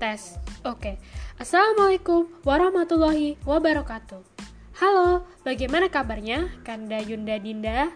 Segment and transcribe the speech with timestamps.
[0.00, 0.40] Tes.
[0.64, 0.96] Oke.
[1.36, 4.24] Assalamualaikum warahmatullahi wabarakatuh.
[4.80, 6.48] Halo, bagaimana kabarnya?
[6.64, 7.92] Kanda Yunda Dinda.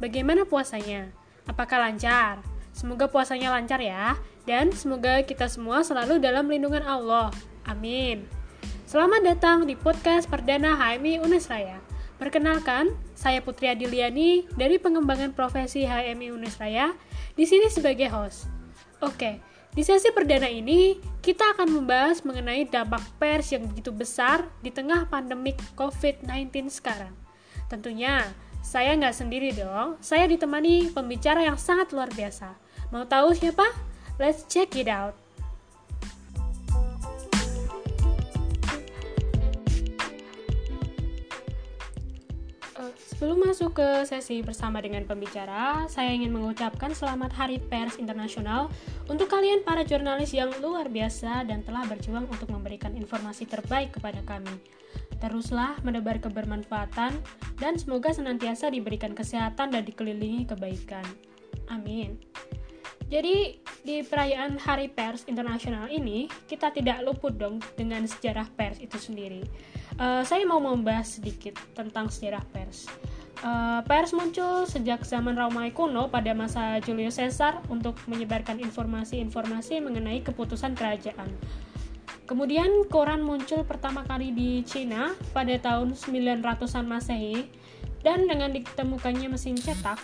[0.00, 1.12] Bagaimana puasanya?
[1.44, 2.40] Apakah lancar?
[2.72, 4.16] Semoga puasanya lancar ya.
[4.48, 7.28] Dan semoga kita semua selalu dalam lindungan Allah.
[7.68, 8.24] Amin.
[8.88, 11.84] Selamat datang di podcast perdana HMI Unisraya.
[12.16, 16.96] Perkenalkan, saya Putri Adiliani dari pengembangan profesi HMI Unisraya
[17.36, 18.48] di sini sebagai host.
[19.04, 24.74] Oke, di sesi perdana ini, kita akan membahas mengenai dampak pers yang begitu besar di
[24.74, 27.14] tengah pandemik COVID-19 sekarang.
[27.70, 28.26] Tentunya,
[28.66, 32.50] saya nggak sendiri dong, saya ditemani pembicara yang sangat luar biasa.
[32.90, 33.62] Mau tahu siapa?
[34.18, 35.14] Let's check it out.
[42.80, 48.72] Sebelum masuk ke sesi bersama dengan pembicara, saya ingin mengucapkan selamat Hari Pers Internasional
[49.04, 54.24] untuk kalian para jurnalis yang luar biasa dan telah berjuang untuk memberikan informasi terbaik kepada
[54.24, 54.56] kami.
[55.20, 57.12] Teruslah menebar kebermanfaatan
[57.60, 61.04] dan semoga senantiasa diberikan kesehatan dan dikelilingi kebaikan.
[61.68, 62.16] Amin.
[63.10, 68.96] Jadi, di perayaan Hari Pers Internasional ini, kita tidak luput dong dengan sejarah pers itu
[68.96, 69.42] sendiri.
[69.98, 72.86] Uh, saya mau membahas sedikit tentang sejarah pers.
[73.40, 80.20] Uh, pers muncul sejak zaman Romawi kuno pada masa Julius Caesar untuk menyebarkan informasi-informasi mengenai
[80.20, 81.32] keputusan kerajaan.
[82.28, 87.50] Kemudian koran muncul pertama kali di Cina pada tahun 900-an Masehi
[88.06, 89.98] dan dengan ditemukannya mesin cetak,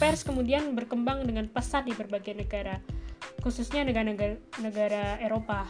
[0.00, 2.80] pers kemudian berkembang dengan pesat di berbagai negara,
[3.44, 5.68] khususnya negara-negara negara Eropa.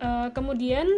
[0.00, 0.88] Uh, kemudian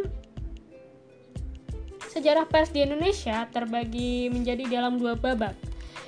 [2.12, 5.56] Sejarah pers di Indonesia terbagi menjadi dalam dua babak,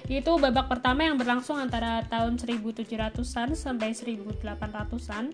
[0.04, 5.32] yaitu babak pertama yang berlangsung antara tahun 1700-an sampai 1800-an,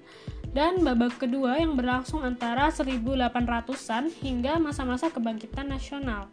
[0.54, 6.30] dan babak kedua yang berlangsung antara 1800-an hingga masa-masa kebangkitan nasional.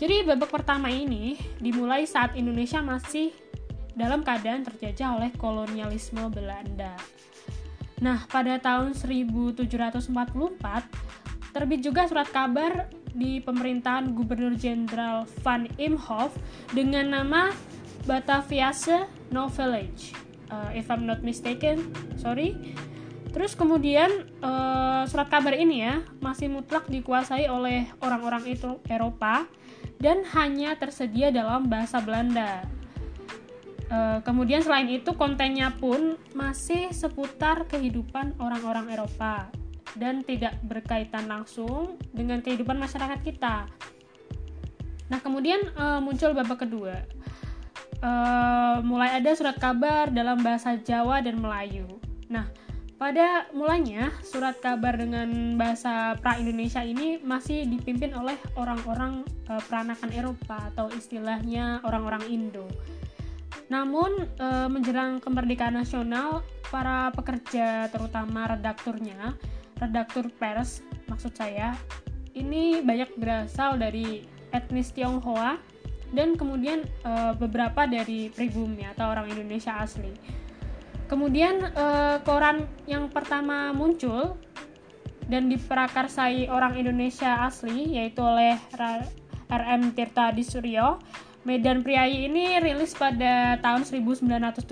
[0.00, 3.28] Jadi babak pertama ini dimulai saat Indonesia masih
[3.92, 6.96] dalam keadaan terjajah oleh kolonialisme Belanda.
[8.00, 11.23] Nah, pada tahun 1744
[11.54, 16.34] terbit juga surat kabar di pemerintahan Gubernur Jenderal Van Imhoff
[16.74, 17.54] dengan nama
[18.10, 20.10] Bataviase No Village,
[20.50, 22.58] uh, if I'm not mistaken, sorry.
[23.30, 24.10] Terus kemudian
[24.42, 29.46] uh, surat kabar ini ya masih mutlak dikuasai oleh orang-orang itu Eropa
[30.02, 32.66] dan hanya tersedia dalam bahasa Belanda.
[33.90, 39.54] Uh, kemudian selain itu kontennya pun masih seputar kehidupan orang-orang Eropa
[39.94, 43.66] dan tidak berkaitan langsung dengan kehidupan masyarakat kita.
[45.08, 47.04] Nah, kemudian uh, muncul babak kedua.
[48.04, 51.88] Uh, mulai ada surat kabar dalam bahasa Jawa dan Melayu.
[52.28, 52.50] Nah,
[53.00, 60.56] pada mulanya surat kabar dengan bahasa pra-Indonesia ini masih dipimpin oleh orang-orang uh, peranakan Eropa
[60.74, 62.66] atau istilahnya orang-orang Indo.
[63.72, 69.36] Namun uh, menjelang kemerdekaan nasional, para pekerja terutama redakturnya
[69.80, 71.74] redaktur pers maksud saya
[72.34, 75.58] ini banyak berasal dari etnis Tionghoa
[76.14, 80.14] dan kemudian e, beberapa dari pribumi atau orang Indonesia asli.
[81.10, 81.86] Kemudian e,
[82.22, 84.38] koran yang pertama muncul
[85.26, 88.58] dan diperakarsai orang Indonesia asli yaitu oleh
[89.50, 91.02] RM Tirta di Suryo.
[91.44, 94.64] Medan Priayi ini rilis pada tahun 1907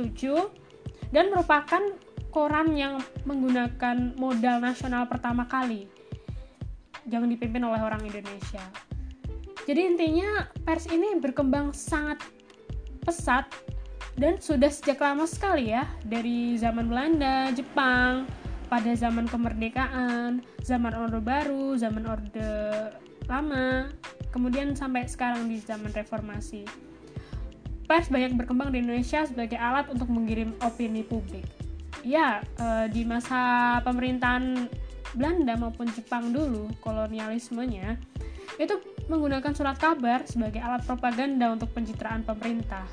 [1.12, 1.84] dan merupakan
[2.32, 2.96] koran yang
[3.28, 5.84] menggunakan modal nasional pertama kali
[7.04, 8.64] jangan dipimpin oleh orang Indonesia
[9.68, 12.18] jadi intinya pers ini berkembang sangat
[13.04, 13.46] pesat
[14.18, 18.28] dan sudah sejak lama sekali ya dari zaman Belanda, Jepang,
[18.66, 22.52] pada zaman kemerdekaan, zaman Orde Baru, zaman Orde
[23.30, 23.88] Lama,
[24.34, 26.66] kemudian sampai sekarang di zaman reformasi.
[27.86, 31.61] Pers banyak berkembang di Indonesia sebagai alat untuk mengirim opini publik
[32.00, 34.66] ya uh, di masa pemerintahan
[35.12, 38.00] Belanda maupun Jepang dulu kolonialismenya
[38.56, 38.74] itu
[39.08, 42.84] menggunakan surat kabar sebagai alat propaganda untuk pencitraan pemerintah.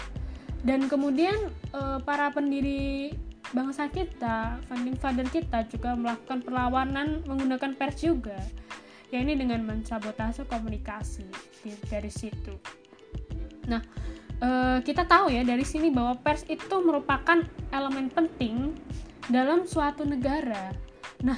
[0.60, 1.36] Dan kemudian
[1.72, 3.16] uh, para pendiri
[3.56, 8.38] bangsa kita founding father kita juga melakukan perlawanan menggunakan pers juga.
[9.10, 11.26] Ya ini dengan mensabotase komunikasi
[11.90, 12.54] dari situ.
[13.66, 13.82] Nah
[14.44, 18.76] uh, kita tahu ya dari sini bahwa pers itu merupakan elemen penting
[19.30, 20.74] dalam suatu negara.
[21.22, 21.38] Nah,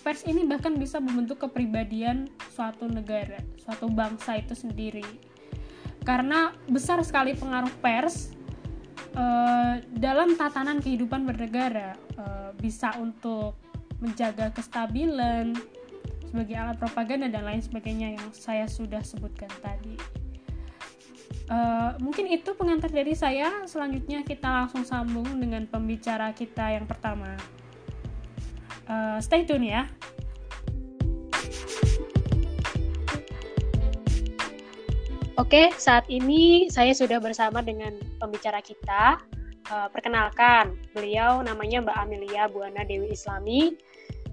[0.00, 5.04] pers ini bahkan bisa membentuk kepribadian suatu negara, suatu bangsa itu sendiri.
[6.00, 8.32] Karena besar sekali pengaruh pers
[9.12, 13.52] uh, dalam tatanan kehidupan bernegara, uh, bisa untuk
[14.00, 15.52] menjaga kestabilan
[16.24, 20.19] sebagai alat propaganda dan lain sebagainya yang saya sudah sebutkan tadi.
[21.50, 23.66] Uh, mungkin itu pengantar dari saya.
[23.66, 27.34] Selanjutnya kita langsung sambung dengan pembicara kita yang pertama.
[28.86, 29.90] Uh, stay tune ya.
[35.34, 39.18] Oke, saat ini saya sudah bersama dengan pembicara kita.
[39.70, 43.74] Uh, perkenalkan, beliau namanya Mbak Amelia Buana Dewi Islami.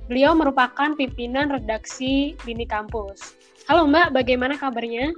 [0.06, 3.34] Beliau merupakan pimpinan redaksi Lini Kampus.
[3.66, 5.16] Halo Mbak, bagaimana kabarnya?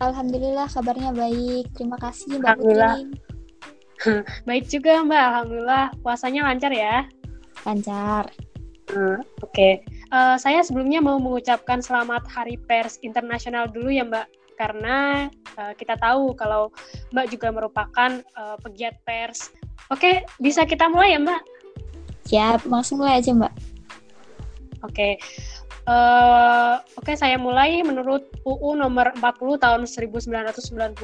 [0.00, 1.76] Alhamdulillah kabarnya baik.
[1.76, 2.96] Terima kasih Mbak Alhamdulillah.
[2.96, 4.24] Putri.
[4.48, 5.84] baik juga Mbak, Alhamdulillah.
[6.00, 7.04] Puasanya lancar ya?
[7.68, 8.32] Lancar.
[8.90, 9.72] Uh, Oke, okay.
[10.10, 14.26] uh, saya sebelumnya mau mengucapkan selamat Hari Pers Internasional dulu ya Mbak
[14.58, 16.74] karena uh, kita tahu kalau
[17.14, 19.54] Mbak juga merupakan uh, pegiat pers.
[19.94, 21.42] Oke, bisa kita mulai ya Mbak?
[22.26, 23.54] Siap, langsung mulai aja Mbak.
[24.84, 25.22] Oke.
[25.88, 31.00] Uh, Oke, okay, saya mulai menurut UU nomor 40 tahun 1999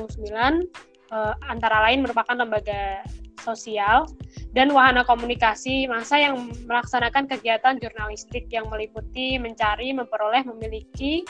[1.13, 3.01] uh, antara lain merupakan lembaga
[3.41, 4.11] sosial
[4.53, 11.23] dan wahana komunikasi masa yang melaksanakan kegiatan jurnalistik yang meliputi mencari, memperoleh, memiliki,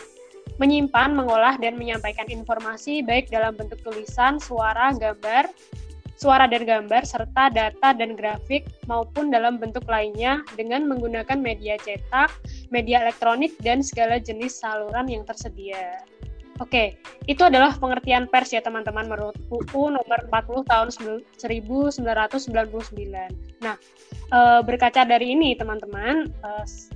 [0.56, 5.52] menyimpan, mengolah, dan menyampaikan informasi baik dalam bentuk tulisan, suara, gambar,
[6.16, 12.32] suara dan gambar, serta data dan grafik maupun dalam bentuk lainnya dengan menggunakan media cetak,
[12.72, 16.00] media elektronik, dan segala jenis saluran yang tersedia.
[16.56, 16.96] Oke,
[17.28, 22.00] itu adalah pengertian pers ya teman-teman menurut UU nomor 40 tahun 1999.
[23.60, 23.76] Nah,
[24.32, 26.50] e, berkaca dari ini teman-teman, e,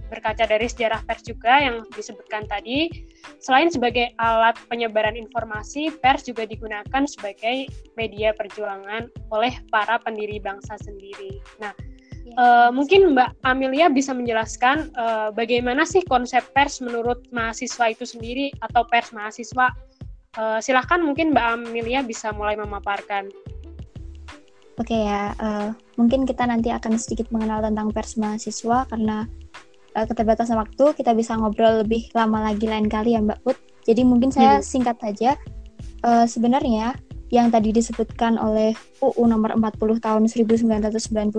[0.09, 2.89] berkaca dari sejarah pers juga yang disebutkan tadi,
[3.45, 7.69] selain sebagai alat penyebaran informasi, pers juga digunakan sebagai
[8.01, 11.37] media perjuangan oleh para pendiri bangsa sendiri.
[11.61, 11.77] Nah,
[12.39, 18.55] Uh, mungkin Mbak Amelia bisa menjelaskan uh, bagaimana sih konsep pers menurut mahasiswa itu sendiri
[18.63, 19.75] atau pers mahasiswa.
[20.39, 23.27] Uh, silahkan mungkin Mbak Amelia bisa mulai memaparkan.
[24.79, 29.27] Oke okay, ya, uh, mungkin kita nanti akan sedikit mengenal tentang pers mahasiswa karena
[29.99, 33.59] uh, keterbatasan waktu kita bisa ngobrol lebih lama lagi lain kali ya Mbak Put.
[33.85, 34.65] Jadi mungkin saya hmm.
[34.65, 35.35] singkat saja.
[36.01, 36.97] Uh, sebenarnya
[37.31, 41.31] yang tadi disebutkan oleh UU nomor 40 tahun 1999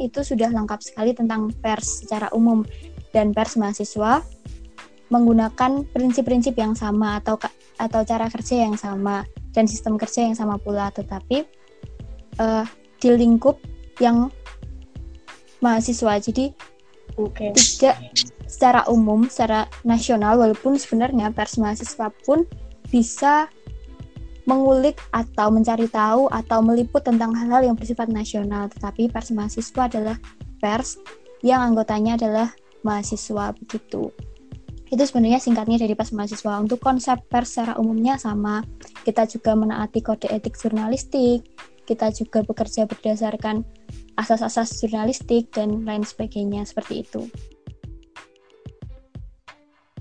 [0.00, 2.64] itu sudah lengkap sekali tentang pers secara umum
[3.12, 4.24] dan pers mahasiswa
[5.12, 7.36] menggunakan prinsip-prinsip yang sama atau
[7.76, 11.44] atau cara kerja yang sama dan sistem kerja yang sama pula tetapi
[12.40, 12.64] uh,
[12.98, 13.60] di lingkup
[14.00, 14.32] yang
[15.60, 16.56] mahasiswa jadi
[17.20, 17.52] okay.
[17.52, 18.00] tidak
[18.48, 22.48] secara umum secara nasional walaupun sebenarnya pers mahasiswa pun
[22.88, 23.52] bisa
[24.44, 30.16] mengulik atau mencari tahu atau meliput tentang hal-hal yang bersifat nasional, tetapi pers mahasiswa adalah
[30.60, 31.00] pers
[31.40, 32.48] yang anggotanya adalah
[32.84, 34.12] mahasiswa begitu.
[34.92, 36.60] Itu sebenarnya singkatnya dari pers mahasiswa.
[36.60, 38.62] Untuk konsep pers secara umumnya sama.
[39.04, 41.44] Kita juga menaati kode etik jurnalistik,
[41.84, 43.64] kita juga bekerja berdasarkan
[44.16, 47.28] asas-asas jurnalistik dan lain sebagainya seperti itu.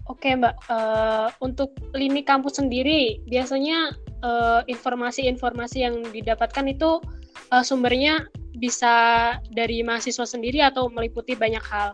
[0.03, 3.95] Oke Mbak, uh, untuk lini kampus sendiri biasanya
[4.71, 7.03] informasi-informasi uh, yang didapatkan itu
[7.51, 8.93] uh, sumbernya bisa
[9.51, 11.91] dari mahasiswa sendiri atau meliputi banyak hal?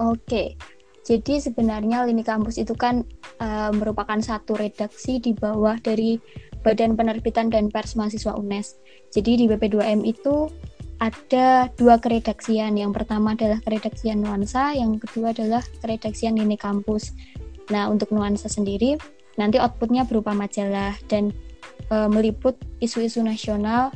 [0.00, 0.56] Oke,
[1.04, 3.02] jadi sebenarnya Lini Kampus itu kan
[3.42, 6.20] uh, merupakan satu redaksi di bawah dari
[6.60, 8.78] Badan Penerbitan dan Pers Mahasiswa UNES.
[9.10, 10.46] Jadi di BP2M itu
[11.00, 12.76] ada dua keredaksian.
[12.76, 17.16] Yang pertama adalah keredaksian nuansa, yang kedua adalah keredaksian Lini Kampus.
[17.72, 19.00] Nah, untuk nuansa sendiri
[19.38, 21.30] nanti outputnya berupa majalah dan
[21.90, 23.94] e, meliput isu-isu nasional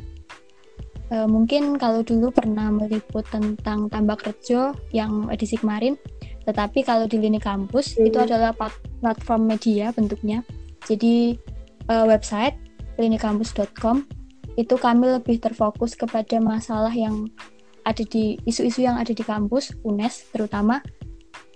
[1.11, 5.99] e, mungkin kalau dulu pernah meliput tentang tambak rejo yang edisi kemarin
[6.45, 8.09] tetapi kalau di lini kampus hmm.
[8.13, 8.53] itu adalah
[9.01, 10.45] platform media bentuknya
[10.87, 11.35] jadi
[11.89, 12.55] e, website
[13.01, 14.07] linikampus.com
[14.55, 17.27] itu kami lebih terfokus kepada masalah yang
[17.85, 20.81] ada di isu-isu yang ada di kampus UNES terutama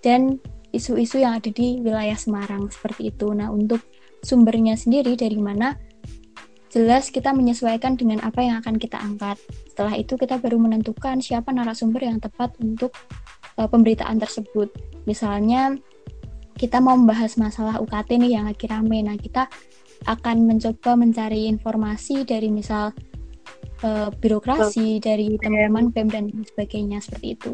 [0.03, 0.37] dan
[0.71, 3.31] isu-isu yang ada di wilayah Semarang seperti itu.
[3.33, 3.81] Nah, untuk
[4.21, 5.75] sumbernya sendiri dari mana
[6.69, 9.41] jelas kita menyesuaikan dengan apa yang akan kita angkat.
[9.73, 12.93] Setelah itu kita baru menentukan siapa narasumber yang tepat untuk
[13.57, 14.69] uh, pemberitaan tersebut.
[15.09, 15.73] Misalnya
[16.59, 19.01] kita mau membahas masalah UKT nih yang lagi rame.
[19.01, 19.49] Nah, kita
[20.07, 22.93] akan mencoba mencari informasi dari misal
[23.83, 27.53] uh, birokrasi, dari teman-teman BEM dan sebagainya seperti itu.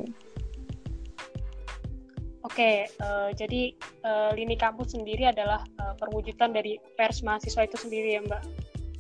[2.55, 3.75] Oke, uh, jadi
[4.07, 8.41] uh, lini kampus sendiri adalah uh, perwujudan dari pers mahasiswa itu sendiri ya Mbak.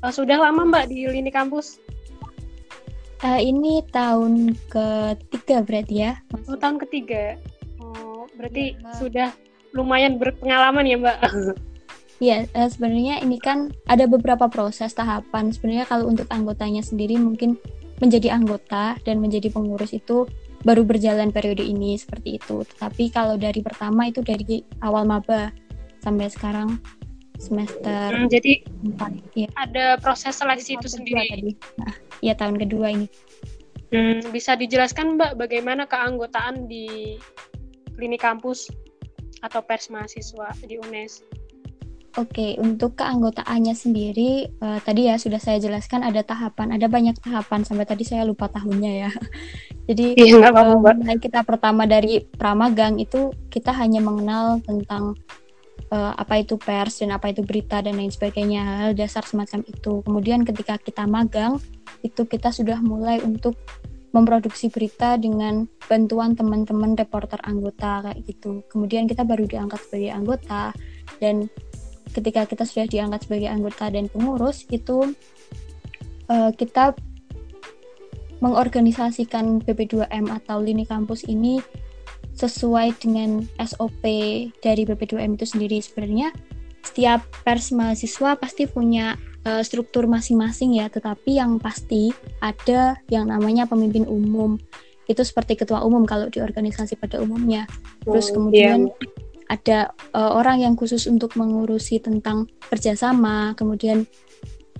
[0.03, 1.79] Uh, sudah lama Mbak di lini kampus?
[3.23, 6.19] Uh, ini tahun ketiga berarti ya?
[6.51, 7.39] Oh tahun ketiga.
[7.79, 9.29] Oh berarti ya, sudah
[9.71, 11.17] lumayan berpengalaman ya Mbak.
[12.19, 15.55] Iya, uh, sebenarnya ini kan ada beberapa proses tahapan.
[15.55, 17.55] Sebenarnya kalau untuk anggotanya sendiri mungkin
[18.03, 20.27] menjadi anggota dan menjadi pengurus itu
[20.65, 22.65] baru berjalan periode ini seperti itu.
[22.65, 25.53] Tetapi kalau dari pertama itu dari awal maba
[26.01, 26.81] sampai sekarang
[27.39, 28.63] semester hmm, jadi
[28.95, 29.47] 4 ya.
[29.59, 31.51] ada proses seleksi tahun itu sendiri tadi.
[31.79, 31.93] Nah,
[32.23, 33.07] ya tahun kedua ini
[33.91, 37.19] hmm, bisa dijelaskan Mbak bagaimana keanggotaan di
[37.99, 38.71] klinik kampus
[39.43, 41.23] atau pers mahasiswa di UNES
[42.15, 47.67] Oke, untuk keanggotaannya sendiri uh, tadi ya sudah saya jelaskan ada tahapan, ada banyak tahapan
[47.67, 49.11] sampai tadi saya lupa tahunnya ya.
[49.85, 55.13] Jadi iya, uh, kita pertama dari pramagang itu kita hanya mengenal tentang
[55.93, 60.01] uh, apa itu pers dan apa itu berita dan lain sebagainya hal dasar semacam itu.
[60.01, 61.61] Kemudian ketika kita magang
[62.01, 63.53] itu kita sudah mulai untuk
[64.15, 68.63] memproduksi berita dengan bantuan teman-teman reporter anggota kayak gitu.
[68.71, 70.71] Kemudian kita baru diangkat sebagai anggota
[71.19, 71.51] dan
[72.15, 75.13] ketika kita sudah diangkat sebagai anggota dan pengurus itu
[76.31, 76.95] uh, kita
[78.43, 81.63] mengorganisasikan BP2M atau lini kampus ini
[82.35, 84.03] sesuai dengan SOP
[84.59, 85.79] dari BP2M itu sendiri.
[85.79, 86.35] Sebenarnya
[86.83, 89.15] setiap pers mahasiswa pasti punya
[89.47, 92.11] uh, struktur masing-masing ya tetapi yang pasti
[92.43, 94.59] ada yang namanya pemimpin umum.
[95.07, 97.65] Itu seperti ketua umum kalau di organisasi pada umumnya.
[98.03, 99.47] Terus oh, kemudian yeah.
[99.47, 99.79] ada
[100.11, 104.03] uh, orang yang khusus untuk mengurusi tentang kerjasama kemudian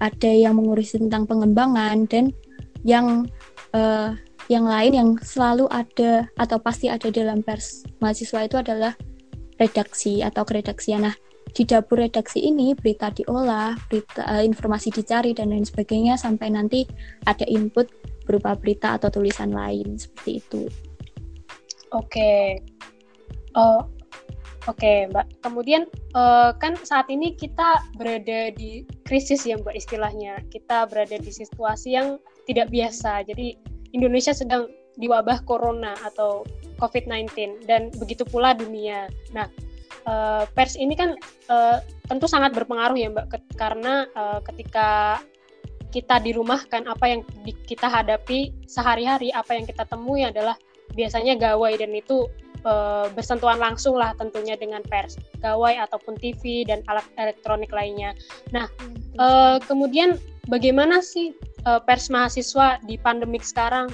[0.04, 2.36] ada yang mengurusi tentang pengembangan dan
[2.84, 3.26] yang
[3.75, 4.15] uh,
[4.48, 8.94] yang lain yang selalu ada atau pasti ada dalam pers mahasiswa itu adalah
[9.60, 11.03] redaksi atau keredaksian.
[11.03, 11.15] Nah,
[11.55, 16.88] di dapur redaksi ini berita diolah, berita uh, informasi dicari dan lain sebagainya sampai nanti
[17.27, 17.88] ada input
[18.25, 20.62] berupa berita atau tulisan lain seperti itu.
[21.94, 22.12] Oke.
[22.12, 22.46] Okay.
[23.55, 23.88] Oh,
[24.67, 25.48] oke, okay, Mbak.
[25.48, 30.44] Kemudian uh, kan saat ini kita berada di krisis ya, Mbak istilahnya.
[30.51, 33.25] Kita berada di situasi yang tidak biasa.
[33.25, 33.58] Jadi
[33.94, 36.48] Indonesia sedang di wabah corona atau
[36.80, 39.12] COVID-19 dan begitu pula dunia.
[39.36, 39.48] Nah,
[40.08, 41.16] uh, pers ini kan
[41.52, 45.20] uh, tentu sangat berpengaruh ya Mbak karena uh, ketika
[45.92, 47.22] kita di rumah kan apa yang
[47.64, 50.60] kita hadapi sehari-hari apa yang kita temui adalah
[50.92, 52.28] biasanya gawai dan itu
[52.65, 58.12] uh, bersentuhan langsung lah tentunya dengan pers gawai ataupun TV dan alat elektronik lainnya.
[58.51, 58.67] Nah
[59.22, 60.19] uh, kemudian
[60.50, 61.31] bagaimana sih
[61.69, 63.88] uh, pers mahasiswa di pandemik sekarang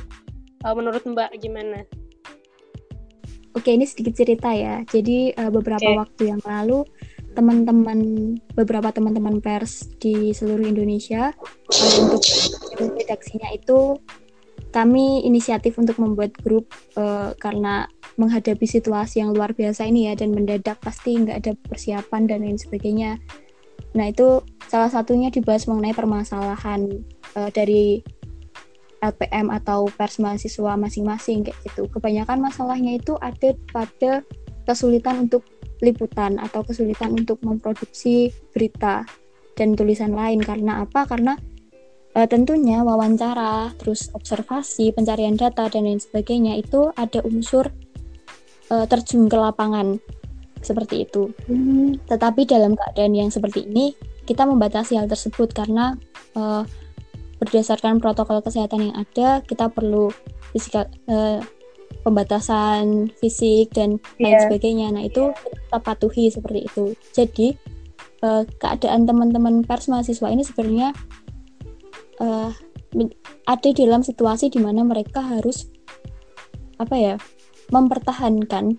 [0.63, 1.83] uh, menurut Mbak gimana?
[3.51, 4.79] Oke, ini sedikit cerita ya.
[4.87, 5.99] Jadi uh, beberapa okay.
[5.99, 6.87] waktu yang lalu
[7.31, 7.99] teman-teman
[8.55, 12.23] beberapa teman-teman pers di seluruh Indonesia uh, untuk
[12.79, 13.99] redaksinya itu
[14.71, 20.31] kami inisiatif untuk membuat grup uh, karena menghadapi situasi yang luar biasa ini ya dan
[20.31, 23.19] mendadak pasti nggak ada persiapan dan lain sebagainya.
[23.91, 24.39] Nah itu
[24.71, 26.87] salah satunya dibahas mengenai permasalahan
[27.35, 27.99] uh, dari
[29.01, 31.91] LPM atau pers mahasiswa masing-masing kayak gitu.
[31.91, 34.23] Kebanyakan masalahnya itu ada pada
[34.63, 35.43] kesulitan untuk
[35.81, 39.03] liputan atau kesulitan untuk memproduksi berita
[39.57, 41.09] dan tulisan lain karena apa?
[41.09, 41.35] Karena
[42.15, 47.71] uh, tentunya wawancara, terus observasi, pencarian data dan lain sebagainya itu ada unsur
[48.71, 49.99] uh, terjun ke lapangan
[50.61, 51.33] seperti itu.
[51.49, 51.97] Hmm.
[52.05, 55.97] Tetapi dalam keadaan yang seperti ini kita membatasi hal tersebut karena
[56.37, 56.63] uh,
[57.41, 60.13] berdasarkan protokol kesehatan yang ada kita perlu
[60.53, 61.41] fisika, uh,
[62.05, 64.41] pembatasan fisik dan lain yeah.
[64.45, 64.87] sebagainya.
[64.93, 66.85] Nah itu kita patuhi seperti itu.
[67.17, 67.57] Jadi
[68.21, 70.93] uh, keadaan teman-teman pers mahasiswa ini sebenarnya
[72.21, 72.53] uh,
[73.49, 75.65] ada dalam situasi di mana mereka harus
[76.77, 77.15] apa ya
[77.71, 78.77] mempertahankan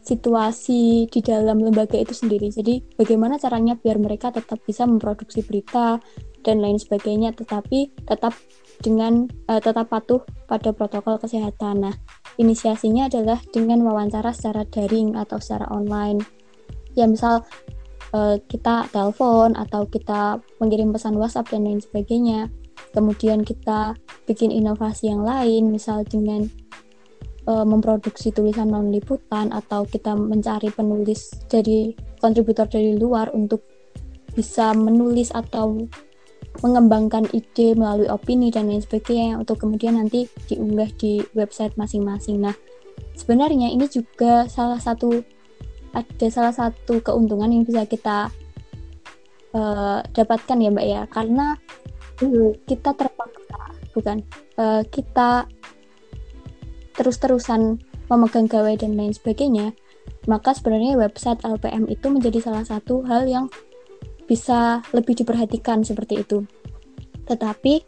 [0.00, 2.48] situasi di dalam lembaga itu sendiri.
[2.48, 6.00] Jadi bagaimana caranya biar mereka tetap bisa memproduksi berita
[6.40, 8.32] dan lain sebagainya, tetapi tetap
[8.80, 11.84] dengan uh, tetap patuh pada protokol kesehatan.
[11.84, 11.94] Nah,
[12.40, 16.24] inisiasinya adalah dengan wawancara secara daring atau secara online.
[16.96, 17.44] Ya misal
[18.16, 22.48] uh, kita telepon atau kita mengirim pesan WhatsApp dan lain sebagainya.
[22.90, 23.94] Kemudian kita
[24.26, 26.46] bikin inovasi yang lain, misal dengan
[27.46, 33.64] uh, memproduksi tulisan non liputan atau kita mencari penulis dari kontributor dari luar untuk
[34.34, 35.86] bisa menulis atau
[36.60, 42.42] mengembangkan ide melalui opini dan lain sebagainya untuk kemudian nanti diunggah di website masing-masing.
[42.42, 42.54] Nah,
[43.14, 45.22] sebenarnya ini juga salah satu
[45.90, 48.30] ada salah satu keuntungan yang bisa kita
[49.54, 51.58] uh, dapatkan ya Mbak ya karena
[52.68, 53.60] kita terpaksa
[53.96, 54.22] bukan
[54.60, 55.48] uh, kita
[56.94, 59.72] terus-terusan memegang gawai dan lain sebagainya,
[60.26, 63.46] maka sebenarnya website LPM itu menjadi salah satu hal yang
[64.26, 66.44] bisa lebih diperhatikan seperti itu.
[67.30, 67.86] Tetapi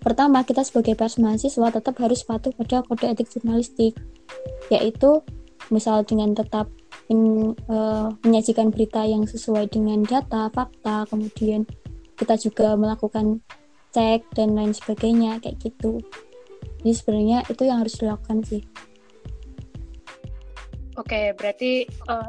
[0.00, 3.98] pertama kita sebagai pers mahasiswa tetap harus patuh pada kode etik jurnalistik,
[4.70, 5.20] yaitu
[5.68, 6.70] misal dengan tetap
[7.10, 11.66] in, uh, menyajikan berita yang sesuai dengan data, fakta, kemudian
[12.16, 13.42] kita juga melakukan
[13.96, 16.04] cek dan lain sebagainya kayak gitu.
[16.84, 18.60] Jadi sebenarnya itu yang harus dilakukan sih.
[21.00, 22.28] Oke, berarti uh,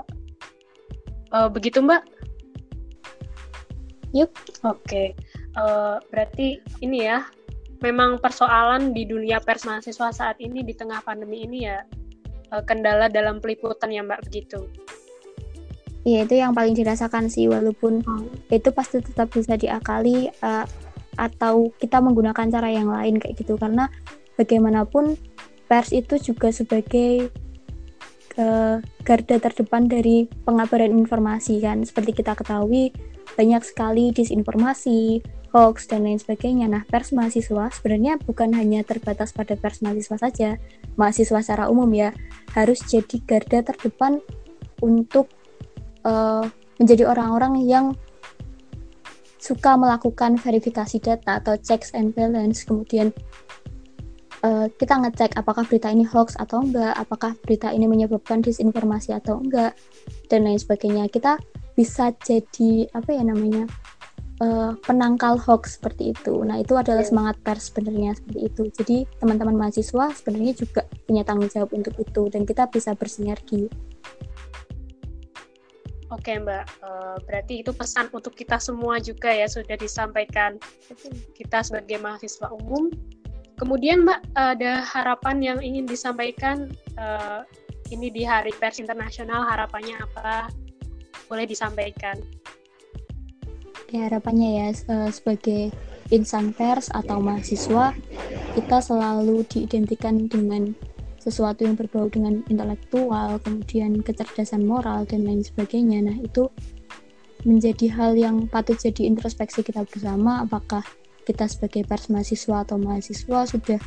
[1.36, 2.04] uh, begitu Mbak?
[4.16, 4.32] Yuk.
[4.64, 5.12] Oke,
[5.60, 7.28] uh, berarti ini ya,
[7.84, 11.84] memang persoalan di dunia pers mahasiswa saat ini di tengah pandemi ini ya
[12.56, 14.66] uh, kendala dalam peliputan ya Mbak begitu.
[16.08, 18.48] Iya itu yang paling dirasakan sih walaupun hmm.
[18.48, 20.64] itu pasti tetap bisa diakali uh,
[21.18, 23.58] atau kita menggunakan cara yang lain kayak gitu.
[23.58, 23.90] Karena
[24.38, 25.18] bagaimanapun
[25.68, 27.34] pers itu juga sebagai
[28.40, 31.84] uh, garda terdepan dari pengabaran informasi kan.
[31.84, 32.94] Seperti kita ketahui
[33.36, 35.22] banyak sekali disinformasi
[35.52, 36.70] hoax dan lain sebagainya.
[36.70, 40.50] Nah pers mahasiswa sebenarnya bukan hanya terbatas pada pers mahasiswa saja
[41.00, 42.12] mahasiswa secara umum ya
[42.54, 44.20] harus jadi garda terdepan
[44.84, 45.30] untuk
[46.06, 46.46] uh,
[46.78, 47.86] menjadi orang-orang yang
[49.48, 53.16] suka melakukan verifikasi data atau checks and balance kemudian
[54.44, 59.40] uh, kita ngecek apakah berita ini hoax atau enggak, apakah berita ini menyebabkan disinformasi atau
[59.40, 59.74] enggak,
[60.28, 61.08] dan lain sebagainya.
[61.10, 61.40] Kita
[61.78, 63.70] bisa jadi apa ya namanya
[64.42, 66.42] uh, penangkal hoax seperti itu.
[66.44, 67.10] Nah itu adalah yeah.
[67.10, 68.64] semangat pers sebenarnya seperti itu.
[68.74, 73.70] Jadi teman-teman mahasiswa sebenarnya juga punya tanggung jawab untuk itu dan kita bisa bersinergi.
[76.08, 80.56] Oke Mbak, uh, berarti itu pesan untuk kita semua juga ya sudah disampaikan
[81.36, 82.88] kita sebagai mahasiswa umum
[83.58, 87.42] Kemudian Mbak ada harapan yang ingin disampaikan uh,
[87.90, 90.54] ini di Hari Pers Internasional harapannya apa?
[91.26, 92.22] Boleh disampaikan.
[93.90, 94.68] Ya harapannya ya
[95.10, 95.74] sebagai
[96.14, 97.98] insan pers atau mahasiswa
[98.54, 100.78] kita selalu diidentikan dengan
[101.28, 106.08] sesuatu yang berbau dengan intelektual, kemudian kecerdasan moral dan lain sebagainya.
[106.08, 106.48] Nah, itu
[107.44, 110.82] menjadi hal yang patut jadi introspeksi kita bersama apakah
[111.28, 113.80] kita sebagai pers mahasiswa atau mahasiswa sudah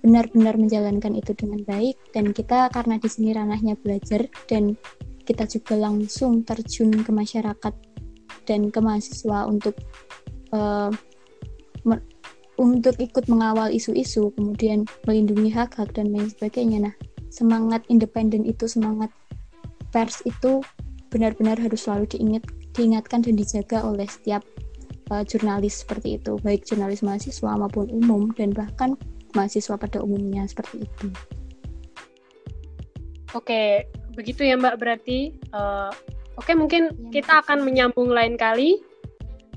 [0.00, 4.72] benar-benar menjalankan itu dengan baik dan kita karena di sini ranahnya belajar dan
[5.28, 7.74] kita juga langsung terjun ke masyarakat
[8.48, 9.76] dan ke mahasiswa untuk
[10.56, 10.88] uh,
[12.58, 16.94] untuk ikut mengawal isu-isu kemudian melindungi hak-hak dan lain sebagainya nah
[17.30, 19.08] semangat independen itu semangat
[19.94, 20.60] pers itu
[21.08, 22.44] benar-benar harus selalu diingat
[22.76, 24.44] diingatkan dan dijaga oleh setiap
[25.10, 28.94] uh, jurnalis seperti itu, baik jurnalis mahasiswa maupun umum dan bahkan
[29.32, 31.08] mahasiswa pada umumnya seperti itu.
[33.36, 33.84] Oke,
[34.16, 35.36] begitu ya Mbak berarti.
[35.52, 35.92] Uh,
[36.38, 38.78] Oke, mungkin ya, kita akan menyambung lain kali.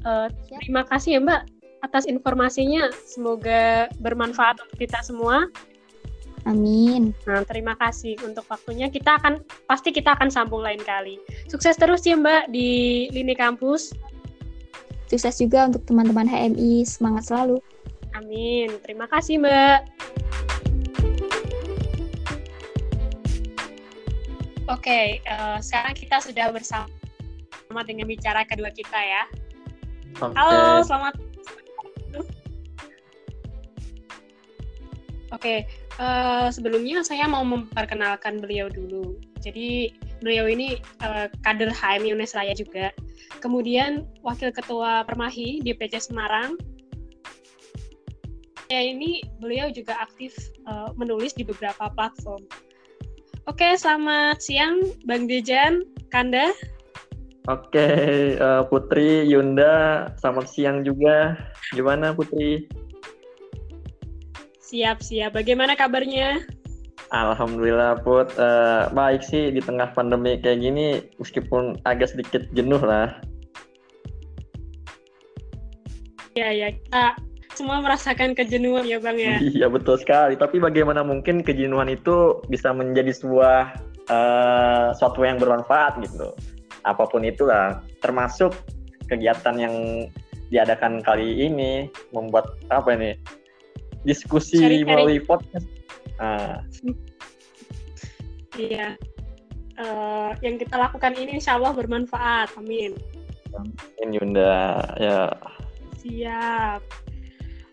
[0.02, 2.90] Uh, terima kasih ya Mbak atas informasinya.
[3.06, 5.50] Semoga bermanfaat untuk kita semua.
[6.50, 7.14] Amin.
[7.30, 8.90] Nah, terima kasih untuk waktunya.
[8.90, 11.22] Kita akan pasti kita akan sambung lain kali.
[11.46, 13.94] Sukses terus ya Mbak di Lini Kampus.
[15.06, 16.82] Sukses juga untuk teman-teman HMI.
[16.88, 17.62] Semangat selalu.
[18.18, 18.74] Amin.
[18.82, 19.80] Terima kasih, Mbak.
[24.72, 26.88] Oke, okay, uh, eh, sekarang kita sudah bersama
[27.84, 29.24] dengan bicara kedua kita ya.
[30.16, 30.32] Okay.
[30.32, 31.31] Halo, selamat.
[35.40, 35.58] Okay,
[35.98, 39.16] uh, eh, sebelumnya saya mau memperkenalkan beliau dulu.
[39.40, 42.92] Jadi beliau ini uh, kader HMI UNES Raya juga.
[43.40, 46.60] Kemudian Wakil Ketua Permahi di PC Semarang.
[48.72, 50.36] Ya ini beliau juga aktif
[50.68, 52.48] uh, menulis di beberapa platform.
[53.50, 56.54] Oke, selamat siang Bang Dejan, Kanda.
[57.50, 61.36] Oke, uh, Putri, Yunda, selamat siang juga.
[61.74, 62.70] Gimana Putri?
[64.72, 65.36] Siap, siap.
[65.36, 66.48] Bagaimana kabarnya?
[67.12, 73.20] Alhamdulillah Put, uh, baik sih di tengah pandemi kayak gini meskipun agak sedikit jenuh lah.
[76.40, 77.20] Ya ya kita
[77.52, 79.44] semua merasakan kejenuhan ya Bang ya.
[79.60, 83.76] Iya betul sekali, tapi bagaimana mungkin kejenuhan itu bisa menjadi sebuah
[84.08, 86.32] uh, suatu yang bermanfaat gitu.
[86.88, 88.56] Apa pun itulah, termasuk
[89.12, 89.76] kegiatan yang
[90.48, 93.20] diadakan kali ini membuat apa ini
[94.04, 95.68] diskusi melalui podcast
[96.22, 96.62] Uh.
[98.54, 98.94] Iya.
[99.82, 102.54] Uh, yang kita lakukan ini insya Allah bermanfaat.
[102.62, 102.94] Amin.
[103.58, 104.86] Amin Yunda.
[105.02, 105.34] Ya.
[105.98, 106.86] Siap.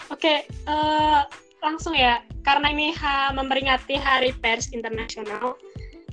[0.09, 1.29] Oke, uh,
[1.61, 2.25] langsung ya.
[2.41, 5.61] Karena ini ha, memperingati Hari Pers Internasional,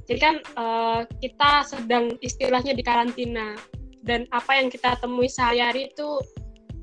[0.04, 3.56] jadi kan uh, kita sedang istilahnya di karantina
[4.04, 6.20] dan apa yang kita temui sehari-hari itu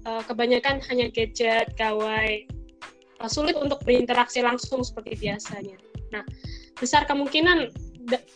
[0.08, 2.48] uh, kebanyakan hanya gadget, gawai,
[3.28, 5.76] sulit untuk berinteraksi langsung seperti biasanya.
[6.14, 6.22] Nah,
[6.78, 7.70] besar kemungkinan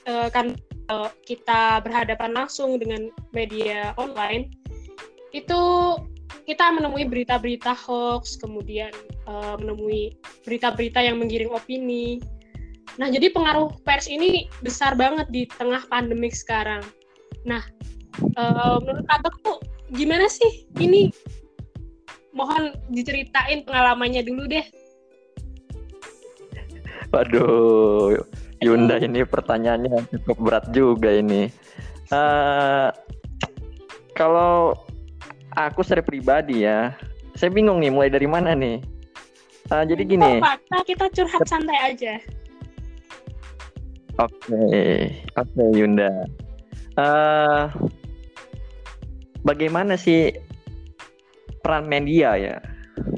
[0.07, 0.59] uh, kan
[0.90, 4.53] uh, kita berhadapan langsung dengan media online
[5.35, 5.61] itu
[6.46, 8.90] kita menemui berita-berita hoax, kemudian
[9.27, 10.14] uh, menemui
[10.46, 12.22] berita-berita yang menggiring opini,
[12.96, 16.81] Nah, jadi pengaruh pers ini besar banget di tengah pandemik sekarang.
[17.44, 17.61] Nah,
[18.40, 19.61] uh, menurut Abang tuh
[19.92, 21.12] gimana sih ini?
[22.37, 24.66] Mohon diceritain pengalamannya dulu deh.
[27.09, 28.20] Waduh,
[28.61, 31.49] Yunda ini pertanyaannya cukup berat juga ini.
[32.12, 32.92] Uh,
[34.12, 34.77] kalau
[35.57, 36.92] aku secara pribadi ya,
[37.33, 38.85] saya bingung nih mulai dari mana nih.
[39.72, 40.38] Uh, jadi gini.
[40.44, 42.14] Fakta kita curhat santai aja.
[44.16, 45.25] Oke, okay.
[45.37, 46.12] oke okay, Yunda.
[46.96, 47.68] Uh,
[49.44, 50.33] bagaimana sih
[51.67, 52.57] peran media ya,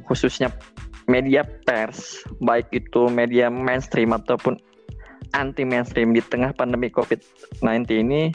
[0.09, 0.49] khususnya
[1.05, 4.57] media pers, baik itu media mainstream ataupun
[5.37, 8.33] anti mainstream di tengah pandemi COVID-19 ini?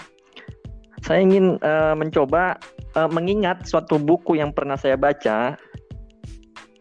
[1.01, 2.61] Saya ingin uh, mencoba
[2.93, 5.57] uh, mengingat suatu buku yang pernah saya baca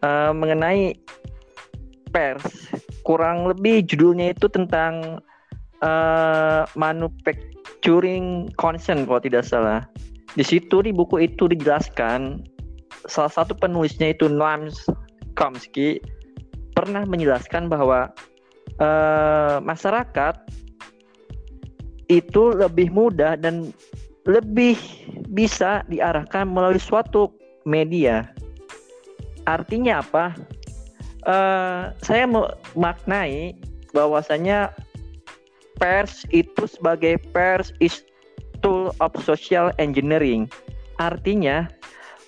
[0.05, 0.93] uh, mengenai
[2.13, 2.69] pers.
[3.01, 5.17] Kurang lebih judulnya itu tentang
[5.81, 9.89] uh, manufacturing concern kalau tidak salah.
[10.37, 12.52] Di situ di buku itu dijelaskan
[13.07, 14.71] salah satu penulisnya itu Noam
[15.35, 15.99] Chomsky
[16.73, 18.09] pernah menjelaskan bahwa
[18.81, 20.35] uh, masyarakat
[22.11, 23.71] itu lebih mudah dan
[24.23, 24.77] lebih
[25.31, 27.31] bisa diarahkan melalui suatu
[27.67, 28.29] media.
[29.43, 30.25] Artinya apa?
[31.23, 33.55] Uh, saya memaknai
[33.95, 34.75] bahwasanya
[35.79, 38.03] pers itu sebagai pers is
[38.63, 40.47] tool of social engineering.
[40.99, 41.67] Artinya,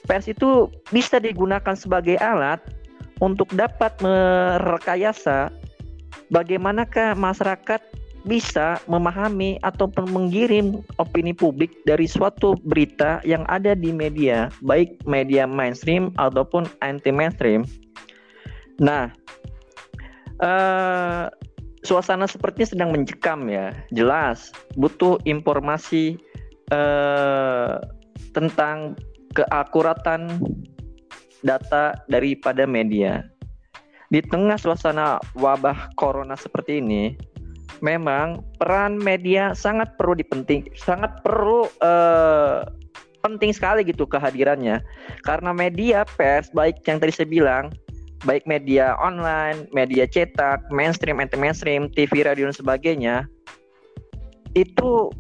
[0.06, 2.62] pers itu bisa digunakan sebagai alat
[3.20, 5.50] untuk dapat merekayasa
[6.30, 7.82] bagaimanakah masyarakat
[8.26, 15.46] bisa memahami ataupun mengirim opini publik dari suatu berita yang ada di media, baik media
[15.46, 17.62] mainstream ataupun anti mainstream.
[18.82, 19.14] Nah,
[20.42, 21.30] uh,
[21.86, 23.70] suasana sepertinya sedang mencekam ya.
[23.94, 26.18] Jelas butuh informasi
[26.74, 27.76] eh,
[28.34, 28.98] tentang
[29.36, 30.42] keakuratan
[31.46, 33.28] data daripada media.
[34.10, 37.14] Di tengah suasana wabah corona seperti ini,
[37.84, 42.64] memang peran media sangat perlu dipenting, sangat perlu eh,
[43.26, 44.80] penting sekali gitu kehadirannya.
[45.26, 47.74] Karena media pers baik yang tadi saya bilang
[48.24, 53.16] baik media online, media cetak, mainstream, anti mainstream, TV, radio dan sebagainya,
[54.58, 55.14] itu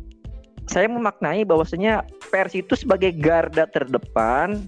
[0.65, 4.65] saya memaknai bahwasanya pers itu sebagai garda terdepan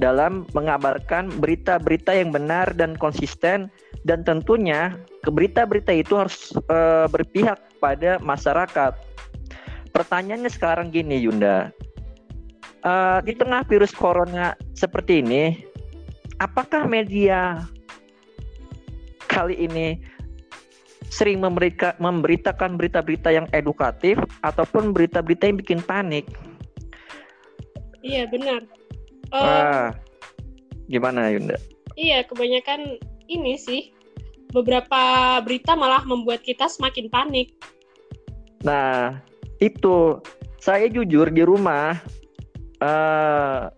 [0.00, 3.68] dalam mengabarkan berita-berita yang benar dan konsisten
[4.08, 4.96] dan tentunya
[5.28, 6.78] berita-berita itu harus e,
[7.12, 8.96] berpihak pada masyarakat.
[9.92, 11.68] Pertanyaannya sekarang gini Yunda,
[12.80, 12.92] e,
[13.28, 15.60] di tengah virus corona seperti ini,
[16.40, 17.60] apakah media
[19.28, 20.00] kali ini
[21.12, 21.42] sering
[22.00, 26.24] memberitakan berita-berita yang edukatif ataupun berita-berita yang bikin panik?
[28.00, 28.64] Iya benar.
[29.30, 29.92] Uh,
[30.90, 31.56] gimana Yunda?
[31.94, 32.98] Iya kebanyakan
[33.30, 33.92] ini sih
[34.50, 37.54] beberapa berita malah membuat kita semakin panik.
[38.66, 39.20] Nah
[39.62, 40.18] itu
[40.60, 41.96] saya jujur di rumah
[42.82, 43.70] uh,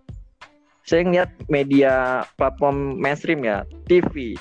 [0.82, 4.34] saya ngeliat media platform mainstream ya, TV.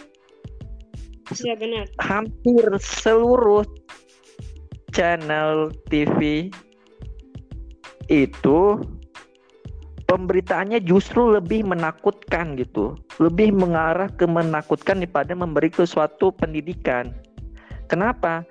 [1.31, 1.85] Iya benar.
[2.01, 3.63] Hampir seluruh
[4.91, 6.51] channel TV
[8.11, 8.59] itu
[10.11, 17.15] pemberitaannya justru lebih menakutkan gitu, lebih mengarah ke menakutkan daripada memberi sesuatu pendidikan.
[17.87, 18.43] Kenapa?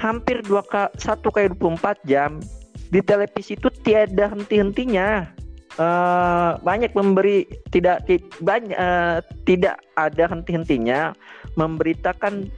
[0.00, 2.40] Hampir dua k satu kali 24 jam
[2.88, 5.28] di televisi itu tiada henti-hentinya
[5.76, 8.08] uh, banyak memberi tidak
[8.40, 11.12] banyak uh, tidak ada henti-hentinya
[11.60, 12.48] memberitakan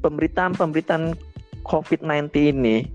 [0.00, 1.18] pemberitaan-pemberitaan
[1.66, 2.88] COVID-19 ini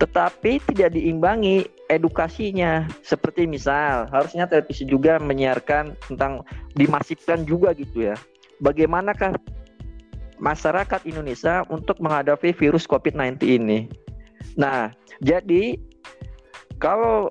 [0.00, 2.88] tetapi tidak diimbangi edukasinya.
[3.04, 6.42] Seperti misal harusnya televisi juga menyiarkan tentang
[6.74, 8.16] dimasifkan juga gitu ya.
[8.64, 9.36] Bagaimanakah
[10.42, 13.78] masyarakat Indonesia untuk menghadapi virus COVID-19 ini?
[14.56, 15.76] Nah jadi
[16.82, 17.30] kalau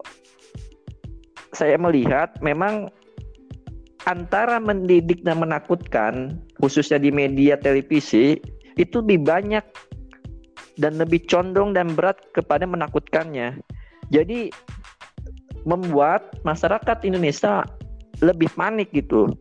[1.51, 2.87] saya melihat memang
[4.09, 8.39] antara mendidik dan menakutkan, khususnya di media televisi,
[8.79, 9.65] itu lebih banyak
[10.79, 13.59] dan lebih condong dan berat kepada menakutkannya.
[14.11, 14.51] Jadi
[15.63, 17.63] membuat masyarakat Indonesia
[18.19, 19.31] lebih panik gitu.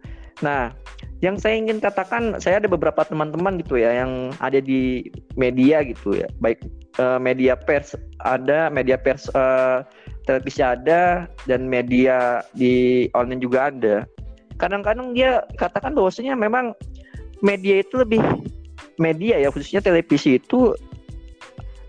[0.41, 0.73] Nah,
[1.21, 5.05] yang saya ingin katakan, saya ada beberapa teman-teman gitu ya yang ada di
[5.37, 6.65] media gitu ya, baik
[6.97, 7.93] uh, media pers
[8.25, 9.85] ada, media pers uh,
[10.25, 14.09] televisi ada, dan media di online juga ada.
[14.57, 16.73] Kadang-kadang dia katakan bahwasanya memang
[17.45, 18.21] media itu lebih
[19.01, 20.77] media ya khususnya televisi itu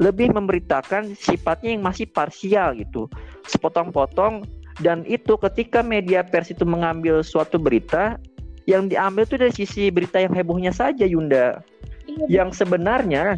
[0.02, 3.06] lebih memberitakan sifatnya yang masih parsial gitu.
[3.46, 4.44] Sepotong-potong
[4.82, 8.18] dan itu ketika media pers itu mengambil suatu berita
[8.66, 11.62] yang diambil itu dari sisi berita yang hebohnya saja Yunda.
[12.10, 13.38] Iya, yang sebenarnya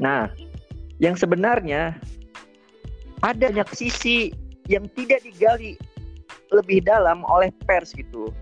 [0.00, 0.32] nah
[0.96, 2.00] yang sebenarnya
[3.20, 4.32] ada banyak sisi
[4.68, 5.76] yang tidak digali
[6.52, 8.32] lebih dalam oleh pers gitu.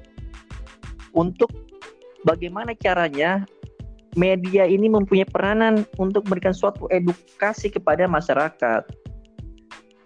[1.15, 1.51] Untuk
[2.27, 3.47] bagaimana caranya
[4.15, 8.83] media ini mempunyai peranan untuk memberikan suatu edukasi kepada masyarakat.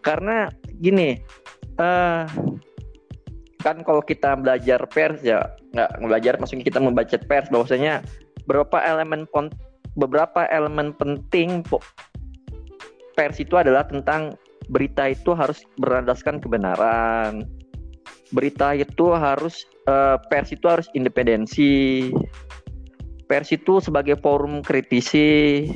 [0.01, 0.49] Karena
[0.81, 1.21] gini,
[1.77, 2.25] uh,
[3.63, 5.43] kan kalau kita belajar pers ya
[5.75, 8.07] nggak belajar maksudnya kita membaca pers bahwasanya
[8.47, 9.27] beberapa elemen
[9.99, 11.67] beberapa elemen penting
[13.19, 14.39] pers itu adalah tentang
[14.71, 17.45] berita itu harus berlandaskan kebenaran
[18.31, 22.09] berita itu harus uh, pers itu harus independensi
[23.29, 25.69] pers itu sebagai forum kritisi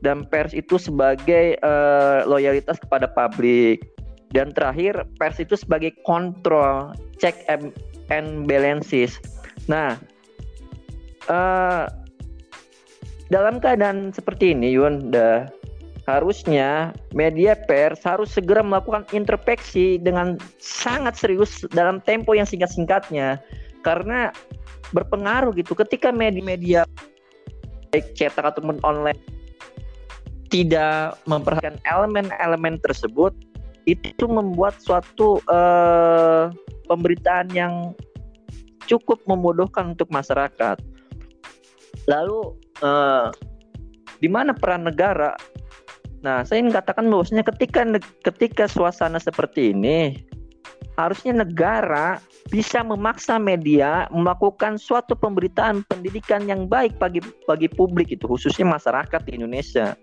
[0.00, 3.84] dan pers itu sebagai uh, loyalitas kepada publik.
[4.30, 7.74] Dan terakhir pers itu sebagai kontrol check and,
[8.46, 9.18] balances.
[9.66, 9.98] Nah
[11.26, 11.90] uh,
[13.26, 15.50] dalam keadaan seperti ini Yunda
[16.06, 23.38] harusnya media pers harus segera melakukan introspeksi dengan sangat serius dalam tempo yang singkat-singkatnya
[23.80, 24.32] karena
[24.90, 26.84] berpengaruh gitu ketika media-media
[27.90, 29.18] baik cetak ataupun online
[30.50, 33.30] tidak memperhatikan elemen-elemen tersebut
[33.86, 36.50] itu membuat suatu uh,
[36.90, 37.94] pemberitaan yang
[38.90, 40.82] cukup membodohkan untuk masyarakat.
[42.10, 43.30] Lalu uh,
[44.18, 45.38] di mana peran negara?
[46.20, 47.86] Nah, saya ingin katakan bahwasanya ketika
[48.26, 50.18] ketika suasana seperti ini
[50.98, 58.26] harusnya negara bisa memaksa media melakukan suatu pemberitaan pendidikan yang baik bagi bagi publik itu
[58.26, 59.94] khususnya masyarakat di Indonesia.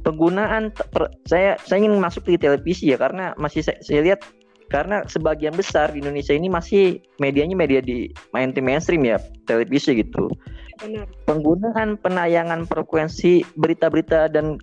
[0.00, 4.24] Penggunaan per, saya saya ingin masuk di televisi ya karena masih saya, saya lihat
[4.72, 10.32] karena sebagian besar di Indonesia ini masih medianya media di main mainstream ya televisi gitu.
[10.80, 11.04] Benar.
[11.28, 14.56] Penggunaan penayangan frekuensi berita-berita dan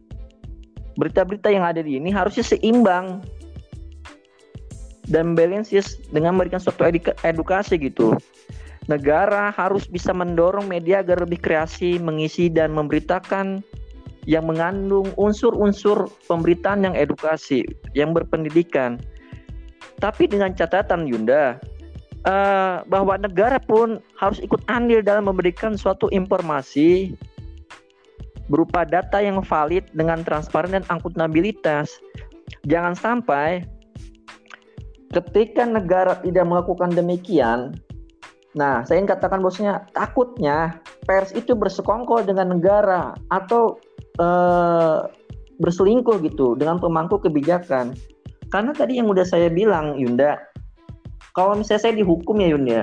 [0.97, 3.21] berita-berita yang ada di ini harusnya seimbang
[5.07, 6.83] dan balances dengan memberikan suatu
[7.23, 8.15] edukasi gitu.
[8.87, 13.59] Negara harus bisa mendorong media agar lebih kreasi, mengisi dan memberitakan
[14.27, 17.63] yang mengandung unsur-unsur pemberitaan yang edukasi,
[17.95, 18.99] yang berpendidikan.
[19.99, 21.59] Tapi dengan catatan Yunda,
[22.27, 27.15] uh, bahwa negara pun harus ikut andil dalam memberikan suatu informasi
[28.47, 31.91] berupa data yang valid dengan transparan dan akuntabilitas.
[32.67, 33.67] Jangan sampai
[35.11, 37.77] ketika negara tidak melakukan demikian,
[38.57, 43.79] nah saya ingin katakan bosnya takutnya pers itu bersekongkol dengan negara atau
[44.19, 44.99] eh,
[45.57, 47.95] berselingkuh gitu dengan pemangku kebijakan.
[48.47, 50.39] Karena tadi yang udah saya bilang Yunda,
[51.35, 52.81] kalau misalnya saya dihukum ya Yunda,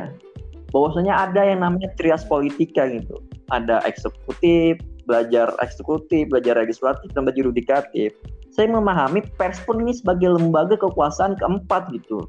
[0.75, 3.17] bahwasanya ada yang namanya trias politika gitu.
[3.49, 8.11] Ada eksekutif, belajar eksekutif, belajar legislatif, dan belajar yudikatif
[8.55, 12.23] saya memahami pers pun ini sebagai lembaga kekuasaan keempat gitu.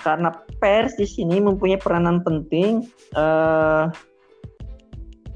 [0.00, 3.92] Karena pers di sini mempunyai peranan penting uh,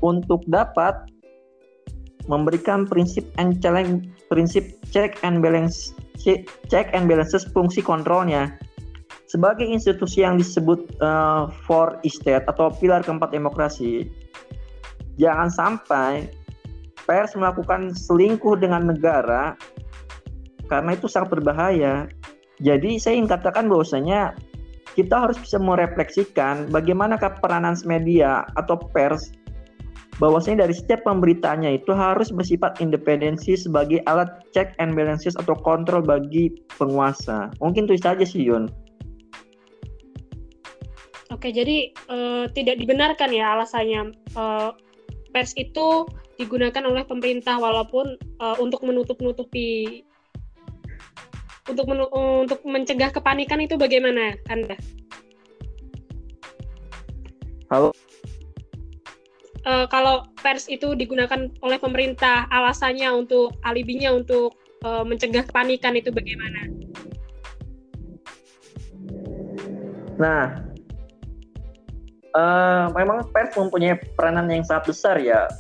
[0.01, 0.97] untuk dapat
[2.27, 5.95] memberikan prinsip and challenge, prinsip check and balance
[6.67, 8.51] check and balances fungsi kontrolnya
[9.27, 14.07] sebagai institusi yang disebut uh, for estate atau pilar keempat demokrasi
[15.19, 16.31] jangan sampai
[17.07, 19.55] pers melakukan selingkuh dengan negara
[20.67, 22.07] karena itu sangat berbahaya.
[22.63, 24.33] Jadi saya ingin katakan bahwasanya
[24.97, 29.29] kita harus bisa merefleksikan bagaimana peranan media atau pers
[30.17, 36.01] bahwasanya dari setiap pemberitaannya itu harus bersifat independensi sebagai alat check and balances atau kontrol
[36.01, 37.53] bagi penguasa.
[37.61, 38.73] Mungkin itu saja sih Yun.
[41.35, 44.73] Oke, jadi uh, tidak dibenarkan ya alasannya uh,
[45.37, 46.09] pers itu
[46.41, 50.01] digunakan oleh pemerintah walaupun uh, untuk menutup-nutupi
[51.67, 52.07] untuk menu,
[52.47, 54.79] untuk mencegah kepanikan itu bagaimana Anda?
[57.67, 57.91] Halo.
[59.67, 64.55] Uh, kalau pers itu digunakan oleh pemerintah, alasannya untuk alibinya untuk
[64.87, 66.71] uh, mencegah kepanikan itu bagaimana?
[70.23, 70.63] Nah,
[72.39, 75.51] uh, memang pers mempunyai peranan yang sangat besar ya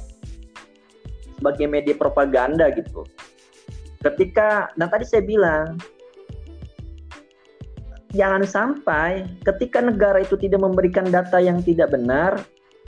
[1.35, 3.03] sebagai media propaganda gitu.
[4.07, 5.83] Ketika, dan tadi saya bilang,
[8.15, 12.39] jangan sampai ketika negara itu tidak memberikan data yang tidak benar,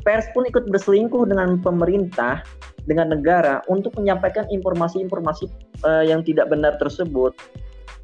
[0.07, 2.43] pers pun ikut berselingkuh dengan pemerintah,
[2.87, 5.51] dengan negara untuk menyampaikan informasi-informasi
[5.83, 7.35] uh, yang tidak benar tersebut.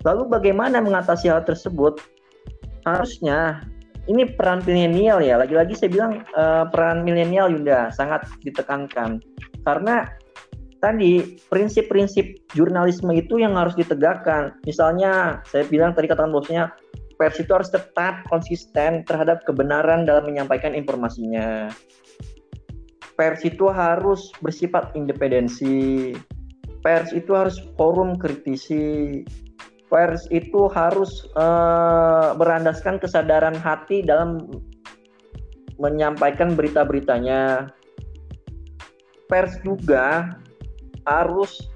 [0.05, 2.03] Lalu bagaimana mengatasi hal tersebut?
[2.85, 3.65] Harusnya
[4.05, 5.41] ini peran milenial ya.
[5.41, 9.25] Lagi-lagi saya bilang uh, peran milenial Yunda sangat ditekankan
[9.65, 10.05] karena
[10.85, 14.53] tadi prinsip-prinsip jurnalisme itu yang harus ditegakkan.
[14.69, 16.69] Misalnya saya bilang tadi katakan bosnya
[17.15, 21.71] pers itu harus tetap konsisten terhadap kebenaran dalam menyampaikan informasinya.
[23.15, 26.13] Pers itu harus bersifat independensi.
[26.83, 29.23] Pers itu harus forum kritisi.
[29.87, 34.43] Pers itu harus uh, berandaskan kesadaran hati dalam
[35.79, 37.71] menyampaikan berita-beritanya.
[39.31, 40.35] Pers juga
[41.07, 41.71] harus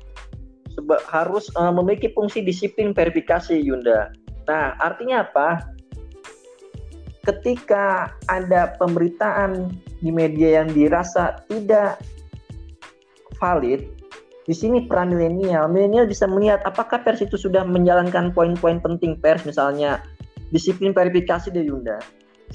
[1.11, 4.11] harus uh, memiliki fungsi disiplin verifikasi Yunda.
[4.49, 5.77] Nah, artinya apa?
[7.29, 12.01] Ketika ada pemberitaan di media yang dirasa tidak
[13.37, 13.85] valid,
[14.49, 15.69] di sini peran milenial.
[15.69, 20.01] Milenial bisa melihat apakah pers itu sudah menjalankan poin-poin penting pers, misalnya
[20.49, 22.01] disiplin verifikasi dari Yunda.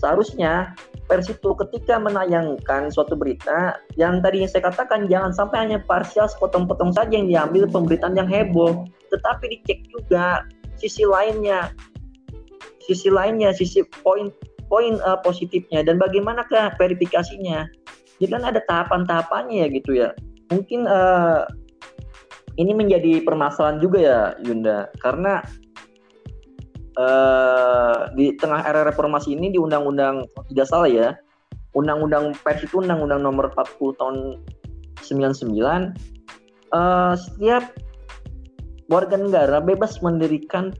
[0.02, 0.74] Seharusnya
[1.06, 6.26] pers itu ketika menayangkan suatu berita yang tadi yang saya katakan jangan sampai hanya parsial
[6.26, 10.42] sepotong-potong saja yang diambil pemberitaan yang heboh tetapi dicek juga
[10.80, 11.74] sisi lainnya
[12.84, 14.28] sisi lainnya sisi poin
[14.68, 17.70] poin uh, positifnya dan bagaimana ke verifikasinya?
[18.22, 20.10] Jadi kan ada tahapan-tahapannya ya gitu ya.
[20.54, 21.44] Mungkin uh,
[22.56, 24.90] ini menjadi permasalahan juga ya Yunda.
[25.02, 25.42] Karena
[26.98, 31.10] uh, di tengah era reformasi ini di undang-undang tidak salah ya
[31.74, 34.16] undang-undang pers itu undang-undang nomor 40 tahun
[35.02, 35.50] 99
[36.74, 37.64] uh, setiap
[38.92, 40.76] warga negara bebas mendirikan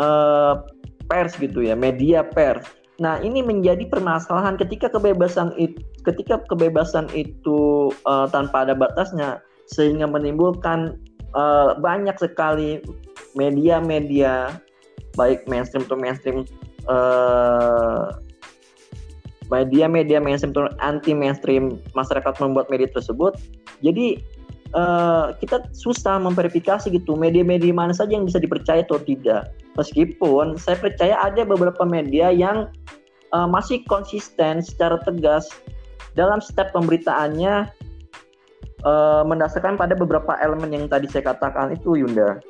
[0.00, 0.62] uh,
[1.10, 2.66] pers gitu ya media pers.
[3.00, 10.08] Nah ini menjadi permasalahan ketika kebebasan itu ketika kebebasan itu uh, tanpa ada batasnya sehingga
[10.08, 10.96] menimbulkan
[11.36, 12.80] uh, banyak sekali
[13.36, 14.58] media-media
[15.14, 16.38] baik mainstream atau mainstream
[16.88, 18.14] uh,
[19.50, 23.34] media-media mainstream atau anti mainstream masyarakat membuat media tersebut.
[23.82, 24.22] Jadi
[24.74, 30.76] uh, kita susah memverifikasi gitu media-media mana saja yang bisa dipercaya atau tidak meskipun saya
[30.78, 32.70] percaya ada beberapa media yang
[33.34, 35.46] uh, masih konsisten secara tegas
[36.18, 37.70] dalam setiap pemberitaannya
[38.82, 42.42] uh, mendasarkan pada beberapa elemen yang tadi saya katakan itu Yunda.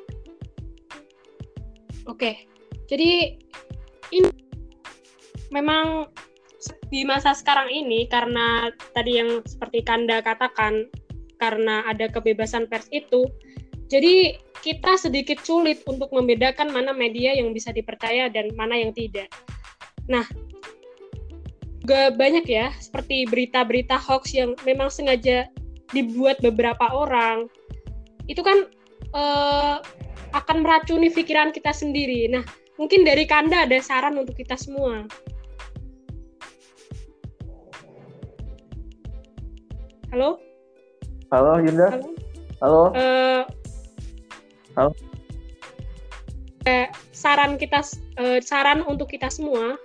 [2.09, 2.49] Oke,
[2.89, 3.37] jadi
[4.09, 4.29] ini
[5.53, 6.09] memang
[6.91, 10.91] di masa sekarang ini karena tadi yang seperti Kanda katakan
[11.41, 13.25] karena ada kebebasan pers itu,
[13.89, 19.25] jadi kita sedikit sulit untuk membedakan mana media yang bisa dipercaya dan mana yang tidak.
[20.05, 20.23] Nah,
[21.89, 25.49] gak banyak ya seperti berita-berita hoax yang memang sengaja
[25.89, 27.49] dibuat beberapa orang.
[28.29, 28.69] Itu kan
[29.17, 29.81] uh,
[30.37, 32.29] akan meracuni pikiran kita sendiri.
[32.29, 32.45] Nah,
[32.81, 35.05] Mungkin dari Kanda ada saran untuk kita semua.
[40.09, 40.41] Halo?
[41.31, 41.87] Halo Yunda.
[41.95, 42.11] Halo.
[42.59, 42.83] Halo.
[42.91, 43.43] Uh,
[44.75, 44.91] Halo.
[46.67, 47.79] Eh, saran kita
[48.19, 49.79] uh, saran untuk kita semua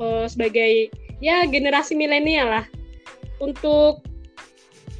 [0.00, 0.88] uh, sebagai
[1.20, 2.66] ya generasi milenial lah
[3.36, 4.00] untuk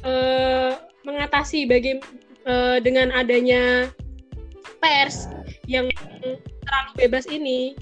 [0.05, 0.77] uh,
[1.09, 1.97] mengatasi bagi
[2.45, 3.89] uh, dengan adanya
[4.77, 5.25] pers
[5.65, 5.89] yang
[6.69, 7.73] terlalu bebas ini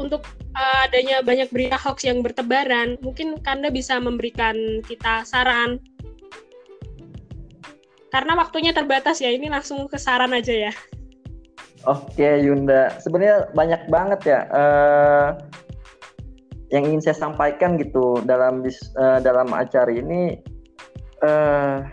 [0.00, 0.24] untuk
[0.56, 5.78] uh, adanya banyak berita hoax yang bertebaran, mungkin Kanda bisa memberikan kita saran.
[8.14, 10.72] Karena waktunya terbatas ya, ini langsung ke saran aja ya.
[11.84, 15.28] Oke Yunda, sebenarnya banyak banget ya uh,
[16.72, 20.38] yang ingin saya sampaikan gitu dalam uh, dalam acara ini.
[21.20, 21.84] Uh,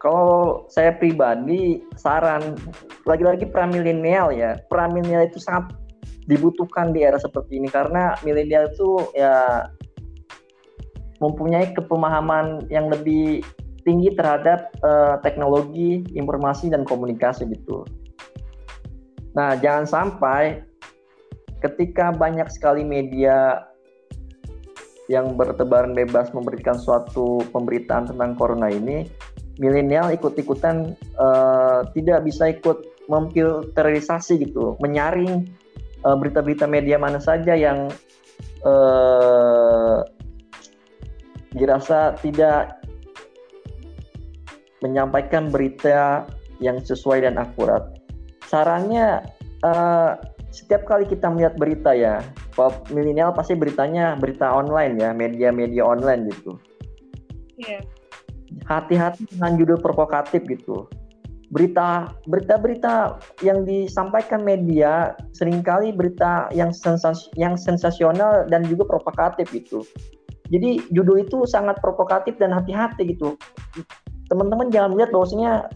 [0.00, 2.56] kalau saya pribadi saran
[3.04, 5.76] lagi-lagi peran milenial ya peran milenial itu sangat
[6.24, 9.68] dibutuhkan di era seperti ini karena milenial itu ya
[11.20, 13.44] mempunyai kepemahaman yang lebih
[13.90, 17.82] tinggi terhadap uh, teknologi informasi dan komunikasi gitu.
[19.34, 20.62] Nah jangan sampai
[21.58, 23.66] ketika banyak sekali media
[25.10, 29.10] yang bertebaran bebas memberikan suatu pemberitaan tentang corona ini,
[29.58, 35.50] milenial ikut-ikutan uh, tidak bisa ikut memfilterisasi gitu, menyaring
[36.06, 37.90] uh, berita-berita media mana saja yang
[38.62, 40.06] uh,
[41.58, 42.79] dirasa tidak
[44.80, 46.24] menyampaikan berita
[46.60, 47.84] yang sesuai dan akurat.
[48.48, 49.24] Sarannya
[49.64, 50.16] uh,
[50.50, 52.18] setiap kali kita melihat berita ya,
[52.90, 56.58] milenial pasti beritanya berita online ya, media-media online gitu.
[57.62, 57.80] Iya.
[57.80, 57.82] Yeah.
[58.66, 60.90] Hati-hati dengan judul provokatif gitu.
[61.54, 69.50] Berita berita-berita yang disampaikan media sering kali berita yang sensas yang sensasional dan juga provokatif
[69.54, 69.86] gitu.
[70.50, 73.38] Jadi judul itu sangat provokatif dan hati-hati gitu.
[74.30, 75.66] Teman-teman jangan melihat bahwasanya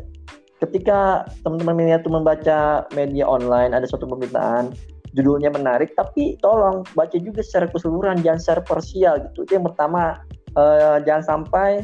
[0.63, 4.73] ketika teman-teman media itu membaca media online ada suatu pemberitaan
[5.15, 9.47] judulnya menarik tapi tolong baca juga secara keseluruhan jangan secara parsial gitu.
[9.47, 10.23] Itu yang pertama
[10.59, 11.83] uh, jangan sampai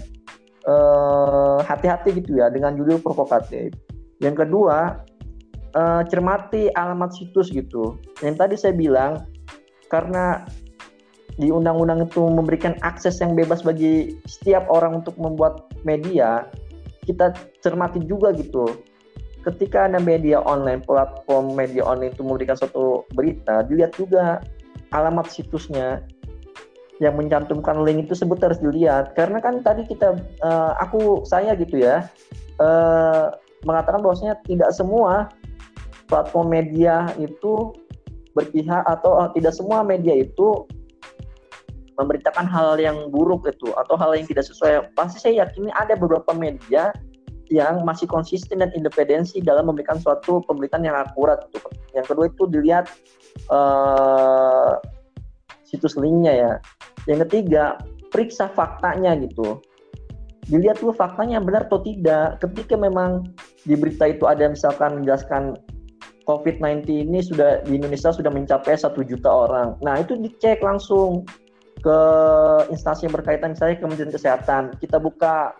[0.60, 3.72] eh, hati-hati gitu ya dengan judul provokatif.
[4.20, 5.00] Yang kedua
[5.72, 7.96] uh, cermati alamat situs gitu.
[8.20, 9.24] Yang tadi saya bilang
[9.88, 10.44] karena
[11.38, 16.48] di undang-undang itu memberikan akses yang bebas bagi setiap orang untuk membuat media
[17.06, 18.82] kita cermati juga gitu.
[19.40, 24.44] Ketika ada media online platform media online itu memberikan suatu berita dilihat juga
[24.92, 26.04] alamat situsnya
[27.00, 29.16] yang mencantumkan link itu sebut harus dilihat.
[29.16, 32.04] Karena kan tadi kita uh, aku saya gitu ya
[32.60, 33.32] uh,
[33.64, 35.32] mengatakan bahwasanya tidak semua
[36.12, 37.72] platform media itu
[38.36, 40.68] berpihak atau uh, tidak semua media itu
[42.00, 46.32] memberitakan hal yang buruk itu atau hal yang tidak sesuai pasti saya yakin ada beberapa
[46.32, 46.96] media
[47.50, 51.58] yang masih konsisten dan independensi dalam memberikan suatu pemberitaan yang akurat itu.
[51.92, 52.86] Yang kedua itu dilihat
[53.50, 54.78] uh,
[55.66, 56.52] situs linknya ya.
[57.10, 57.76] Yang ketiga
[58.14, 59.58] periksa faktanya gitu.
[60.46, 62.38] Dilihat dulu faktanya benar atau tidak.
[62.38, 63.34] Ketika memang
[63.66, 65.58] di berita itu ada misalkan menjelaskan
[66.30, 69.74] COVID-19 ini sudah di Indonesia sudah mencapai satu juta orang.
[69.82, 71.26] Nah itu dicek langsung
[71.80, 72.00] ke
[72.68, 74.76] instansi yang berkaitan saya Kementerian Kesehatan.
[74.78, 75.56] Kita buka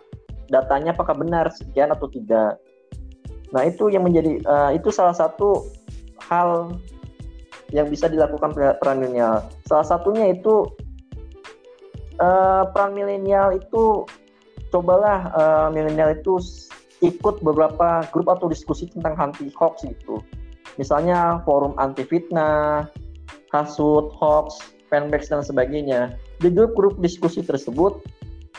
[0.49, 2.61] datanya apakah benar sekian atau tidak.
[3.51, 5.67] Nah itu yang menjadi uh, itu salah satu
[6.29, 6.77] hal
[7.73, 9.47] yang bisa dilakukan peran milenial.
[9.65, 10.67] Salah satunya itu
[12.21, 14.05] uh, peran milenial itu
[14.71, 16.39] cobalah uh, milenial itu
[17.01, 20.21] ikut beberapa grup atau diskusi tentang anti hoax gitu
[20.79, 22.87] misalnya forum anti fitnah
[23.51, 26.19] hasut hoax fanbase dan sebagainya.
[26.43, 28.03] Di grup-grup diskusi tersebut,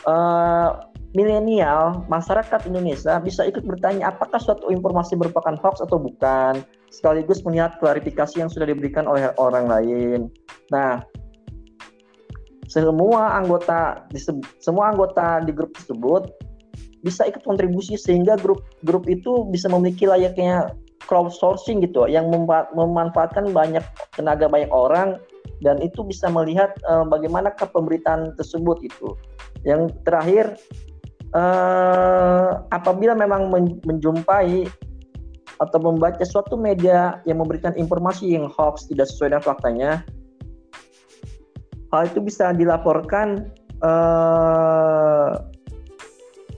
[0.09, 7.45] uh, milenial masyarakat Indonesia bisa ikut bertanya apakah suatu informasi merupakan hoax atau bukan, sekaligus
[7.45, 10.33] melihat klarifikasi yang sudah diberikan oleh orang lain.
[10.73, 11.05] Nah,
[12.65, 14.09] semua anggota
[14.57, 16.33] semua anggota di grup tersebut
[17.05, 20.73] bisa ikut kontribusi sehingga grup-grup itu bisa memiliki layaknya
[21.05, 22.31] crowdsourcing gitu yang
[22.73, 23.83] memanfaatkan banyak
[24.15, 25.19] tenaga banyak orang
[25.63, 29.15] dan itu bisa melihat uh, bagaimana pemberitaan tersebut itu.
[29.63, 30.45] Yang terakhir
[31.31, 34.67] uh, apabila memang men menjumpai
[35.63, 39.91] atau membaca suatu media yang memberikan informasi yang hoax tidak sesuai dengan faktanya,
[41.95, 43.47] hal itu bisa dilaporkan
[43.79, 45.39] uh,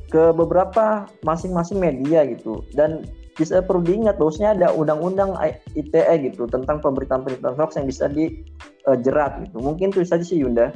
[0.09, 5.35] ke beberapa masing-masing media gitu dan bisa perlu diingat bahwasanya ada undang-undang
[5.75, 8.07] ITE gitu tentang pemberitaan-pemberitaan hoax yang bisa
[8.93, 9.57] dijerat gitu.
[9.57, 10.69] Mungkin itu saja sih Yunda.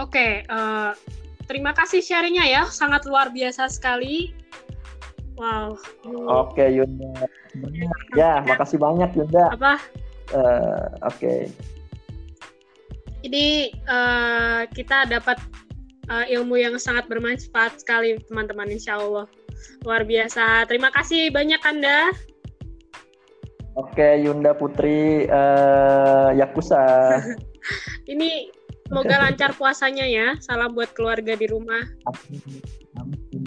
[0.00, 0.94] Oke, uh,
[1.50, 4.32] terima kasih sharingnya ya, sangat luar biasa sekali.
[5.36, 5.78] Wow.
[6.26, 7.28] Oke Yunda.
[8.14, 9.52] Ya, makasih banyak Yunda.
[9.52, 9.74] Apa?
[10.32, 11.18] Uh, Oke.
[11.18, 11.40] Okay.
[13.26, 15.42] Ini uh, kita dapat
[16.06, 19.26] uh, ilmu yang sangat bermanfaat sekali teman-teman insya Allah.
[19.82, 20.70] Luar biasa.
[20.70, 22.14] Terima kasih banyak Anda.
[23.78, 26.82] Oke, Yunda Putri uh, Yakusa.
[28.12, 28.50] Ini
[28.90, 30.34] semoga lancar puasanya ya.
[30.42, 31.86] Salam buat keluarga di rumah.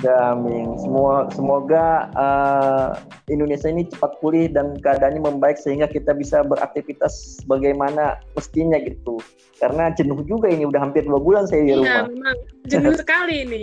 [0.07, 0.79] Amin.
[0.79, 2.95] Semua semoga uh,
[3.27, 9.19] Indonesia ini cepat pulih dan keadaannya membaik sehingga kita bisa beraktivitas bagaimana mestinya gitu.
[9.59, 11.91] Karena jenuh juga ini udah hampir dua bulan saya di iya, rumah.
[11.91, 12.37] Iya, memang
[12.71, 13.61] jenuh sekali ini.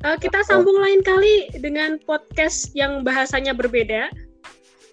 [0.00, 4.08] Uh, kita sambung lain kali dengan podcast yang bahasanya berbeda.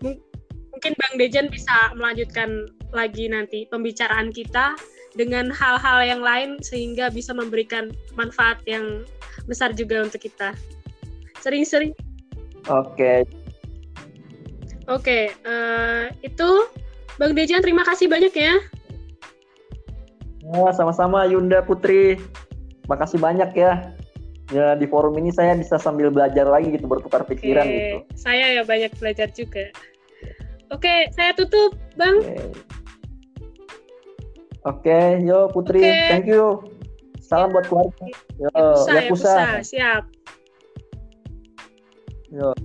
[0.02, 4.74] Mungkin Bang Dejan bisa melanjutkan lagi nanti pembicaraan kita
[5.14, 9.04] dengan hal-hal yang lain sehingga bisa memberikan manfaat yang
[9.46, 10.56] besar juga untuk kita.
[11.44, 11.94] Sering-sering.
[12.70, 12.96] Oke.
[12.96, 13.20] Okay.
[14.90, 16.50] Oke, okay, uh, eh, itu
[17.22, 18.58] Bang Dejan terima kasih banyak ya.
[20.42, 22.18] Ya, sama-sama Yunda Putri.
[22.90, 23.94] Makasih banyak ya.
[24.52, 27.98] Ya di forum ini saya bisa sambil belajar lagi gitu bertukar pikiran Oke, gitu.
[28.20, 29.72] Saya ya banyak belajar juga.
[30.72, 32.24] Oke, saya tutup, Bang.
[32.24, 32.48] Oke.
[34.64, 36.08] Oke, yo Putri, Oke.
[36.08, 36.64] thank you.
[37.20, 38.08] Salam buat keluarga.
[38.40, 39.34] Yo, Yakuza, Yakuza.
[39.36, 39.36] Yakuza,
[39.68, 40.04] siap.
[42.32, 42.56] Yo.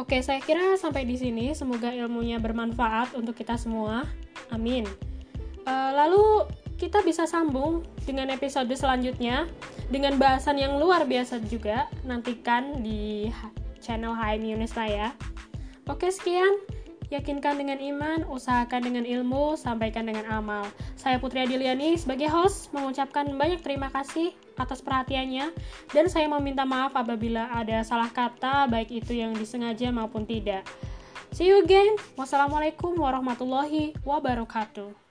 [0.00, 1.52] Oke, saya kira sampai di sini.
[1.52, 4.08] Semoga ilmunya bermanfaat untuk kita semua.
[4.48, 4.88] Amin.
[5.64, 6.48] Eh, lalu
[6.80, 9.48] kita bisa sambung dengan episode selanjutnya
[9.88, 11.88] dengan bahasan yang luar biasa juga.
[12.06, 15.12] Nantikan di ha- channel HM Yunista ya.
[15.88, 16.60] Oke, sekian.
[17.12, 20.64] Yakinkan dengan iman, usahakan dengan ilmu, sampaikan dengan amal.
[20.96, 25.52] Saya Putri Adiliani sebagai host mengucapkan banyak terima kasih atas perhatiannya
[25.92, 30.64] dan saya meminta maaf apabila ada salah kata baik itu yang disengaja maupun tidak.
[31.36, 31.98] See you again.
[32.16, 35.03] Wassalamualaikum warahmatullahi wabarakatuh.